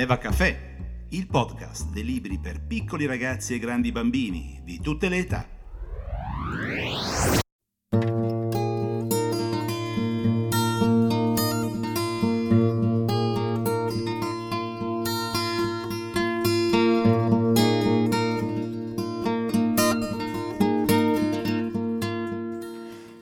[0.00, 0.56] Eva Caffè,
[1.08, 5.44] il podcast dei libri per piccoli ragazzi e grandi bambini di tutte le età.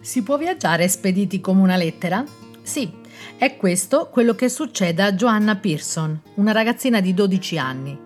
[0.00, 2.22] Si può viaggiare spediti come una lettera?
[2.62, 3.04] Sì,
[3.36, 7.98] è questo quello che succede a Joanna Pearson, una ragazzina di 12 anni.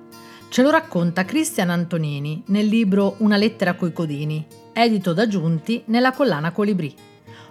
[0.49, 6.13] Ce lo racconta Cristian Antonini nel libro Una lettera coi codini, edito da Giunti nella
[6.13, 6.95] collana Colibrì.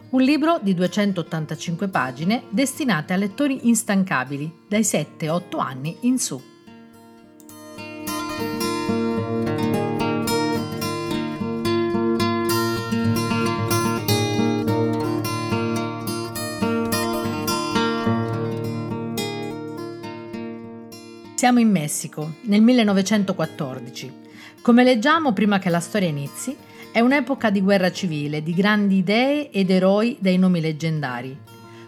[0.10, 6.49] Un libro di 285 pagine destinate a lettori instancabili dai 7-8 anni in su.
[21.40, 24.12] Siamo in Messico, nel 1914.
[24.62, 26.54] Come leggiamo prima che la storia inizi,
[26.92, 31.40] è un'epoca di guerra civile, di grandi idee ed eroi dai nomi leggendari.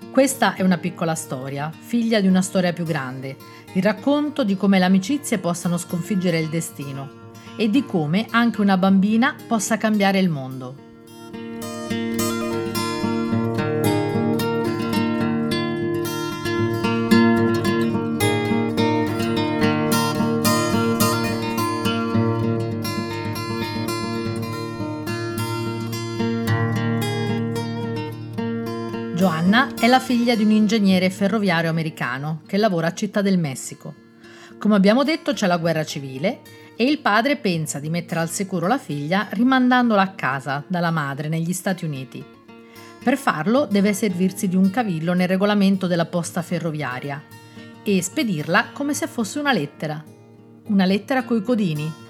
[0.10, 3.36] Questa è una piccola storia, figlia di una storia più grande,
[3.74, 8.78] il racconto di come le amicizie possano sconfiggere il destino e di come anche una
[8.78, 10.91] bambina possa cambiare il mondo.
[29.22, 33.94] Joanna è la figlia di un ingegnere ferroviario americano che lavora a Città del Messico.
[34.58, 36.40] Come abbiamo detto c'è la guerra civile
[36.76, 41.28] e il padre pensa di mettere al sicuro la figlia rimandandola a casa dalla madre
[41.28, 42.26] negli Stati Uniti.
[43.04, 47.22] Per farlo deve servirsi di un cavillo nel regolamento della posta ferroviaria
[47.84, 50.04] e spedirla come se fosse una lettera.
[50.70, 52.01] Una lettera coi codini,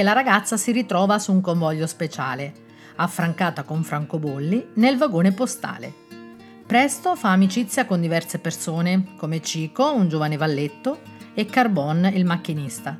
[0.00, 2.54] che la ragazza si ritrova su un convoglio speciale,
[2.96, 5.92] affrancata con francobolli nel vagone postale.
[6.66, 11.00] Presto fa amicizia con diverse persone, come Cico, un giovane valletto,
[11.34, 12.98] e Carbon, il macchinista.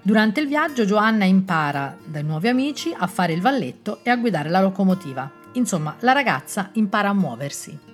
[0.00, 4.48] Durante il viaggio Giovanna impara dai nuovi amici a fare il valletto e a guidare
[4.48, 5.30] la locomotiva.
[5.52, 7.91] Insomma, la ragazza impara a muoversi.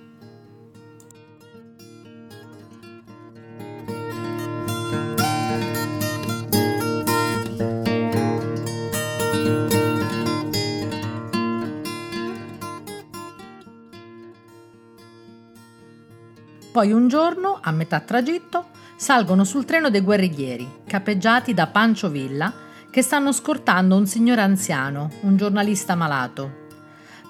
[16.79, 22.53] Poi un giorno, a metà tragitto, salgono sul treno dei guerriglieri, capeggiati da Pancio Villa,
[22.89, 26.67] che stanno scortando un signore anziano, un giornalista malato.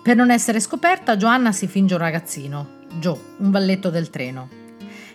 [0.03, 2.67] Per non essere scoperta, Joanna si finge un ragazzino,
[2.99, 4.49] Joe, un valletto del treno.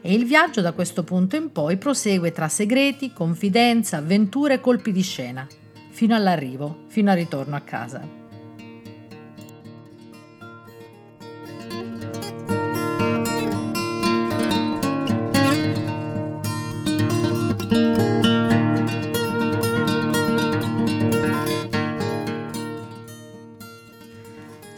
[0.00, 4.90] E il viaggio da questo punto in poi prosegue tra segreti, confidenza, avventure e colpi
[4.90, 5.46] di scena,
[5.90, 8.23] fino all'arrivo, fino al ritorno a casa.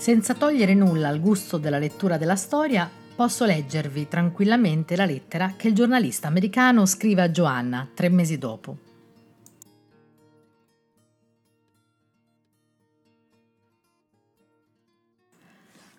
[0.06, 5.66] Senza togliere nulla al gusto della lettura della storia, posso leggervi tranquillamente la lettera che
[5.66, 8.76] il giornalista americano scrive a Joanna tre mesi dopo.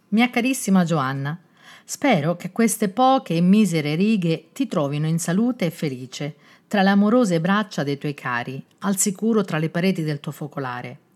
[0.07, 1.37] Mia carissima Joanna,
[1.83, 6.35] spero che queste poche e misere righe ti trovino in salute e felice,
[6.69, 11.06] tra le amorose braccia dei tuoi cari, al sicuro tra le pareti del tuo focolare.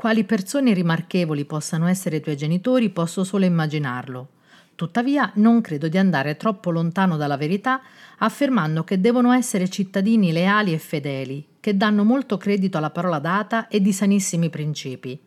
[0.00, 4.28] Quali persone rimarchevoli possano essere i tuoi genitori posso solo immaginarlo.
[4.74, 7.82] Tuttavia non credo di andare troppo lontano dalla verità
[8.16, 13.68] affermando che devono essere cittadini leali e fedeli, che danno molto credito alla parola data
[13.68, 15.20] e di sanissimi principi.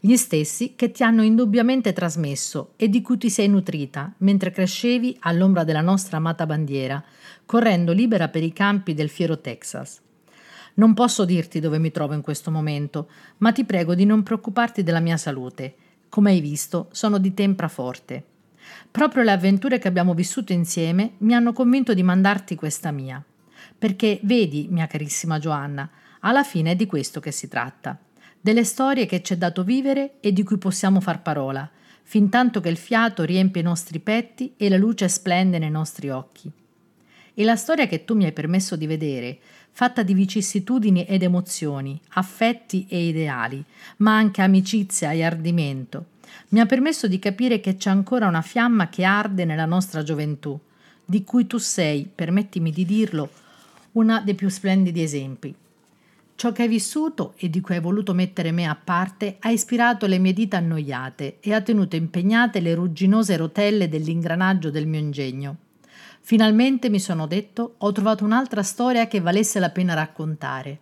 [0.00, 5.14] Gli stessi che ti hanno indubbiamente trasmesso e di cui ti sei nutrita mentre crescevi
[5.20, 7.04] all'ombra della nostra amata bandiera,
[7.44, 10.04] correndo libera per i campi del fiero Texas.
[10.78, 13.08] Non posso dirti dove mi trovo in questo momento,
[13.38, 15.74] ma ti prego di non preoccuparti della mia salute.
[16.10, 18.24] Come hai visto, sono di tempra forte.
[18.90, 23.22] Proprio le avventure che abbiamo vissuto insieme mi hanno convinto di mandarti questa mia.
[23.78, 25.88] Perché vedi, mia carissima Giovanna,
[26.20, 27.98] alla fine è di questo che si tratta.
[28.38, 31.68] Delle storie che ci è dato vivere e di cui possiamo far parola,
[32.02, 36.10] fin tanto che il fiato riempie i nostri petti e la luce splende nei nostri
[36.10, 36.52] occhi.
[37.38, 39.38] E la storia che tu mi hai permesso di vedere,
[39.70, 43.62] fatta di vicissitudini ed emozioni, affetti e ideali,
[43.98, 46.06] ma anche amicizia e ardimento,
[46.48, 50.58] mi ha permesso di capire che c'è ancora una fiamma che arde nella nostra gioventù,
[51.04, 53.28] di cui tu sei, permettimi di dirlo,
[53.92, 55.54] una dei più splendidi esempi.
[56.36, 60.06] Ciò che hai vissuto e di cui hai voluto mettere me a parte ha ispirato
[60.06, 65.56] le mie dita annoiate e ha tenuto impegnate le rugginose rotelle dell'ingranaggio del mio ingegno.
[66.26, 70.80] Finalmente mi sono detto ho trovato un'altra storia che valesse la pena raccontare.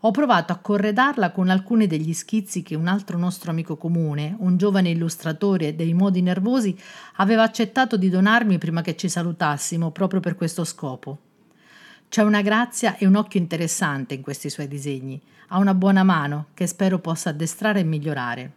[0.00, 4.58] Ho provato a corredarla con alcuni degli schizzi che un altro nostro amico comune, un
[4.58, 6.78] giovane illustratore dei modi nervosi,
[7.14, 11.20] aveva accettato di donarmi prima che ci salutassimo proprio per questo scopo.
[12.10, 15.18] C'è una grazia e un occhio interessante in questi suoi disegni.
[15.48, 18.52] Ha una buona mano che spero possa addestrare e migliorare.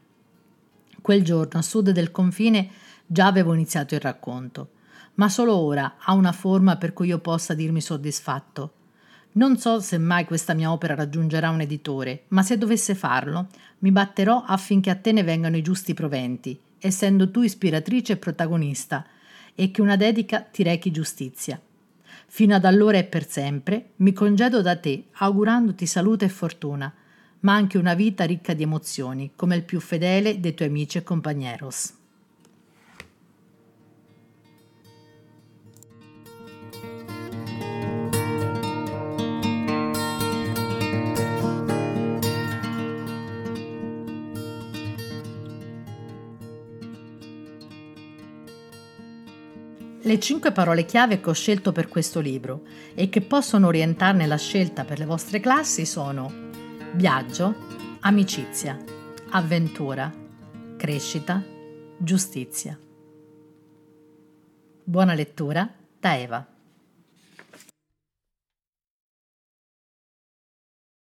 [0.99, 2.69] Quel giorno, a sud del confine,
[3.05, 4.71] già avevo iniziato il racconto,
[5.15, 8.73] ma solo ora ha una forma per cui io possa dirmi soddisfatto.
[9.31, 13.47] Non so se mai questa mia opera raggiungerà un editore, ma se dovesse farlo,
[13.79, 19.05] mi batterò affinché a te ne vengano i giusti proventi, essendo tu ispiratrice e protagonista,
[19.53, 21.61] e che una dedica ti rechi giustizia.
[22.27, 26.93] Fino ad allora e per sempre mi congedo da te, augurandoti salute e fortuna,
[27.41, 31.03] ma anche una vita ricca di emozioni, come il più fedele dei tuoi amici e
[31.03, 31.93] compagneros.
[50.01, 52.61] Le cinque parole chiave che ho scelto per questo libro
[52.95, 56.31] e che possono orientarne la scelta per le vostre classi sono
[56.93, 57.53] viaggio,
[57.99, 58.77] amicizia,
[59.31, 60.09] avventura,
[60.77, 61.43] crescita,
[61.97, 62.79] giustizia.
[64.85, 65.69] Buona lettura
[65.99, 66.48] da Eva.